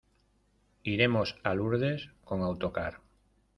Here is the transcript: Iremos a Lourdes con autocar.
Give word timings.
Iremos 0.93 1.35
a 1.43 1.53
Lourdes 1.53 2.09
con 2.25 2.41
autocar. 2.41 2.93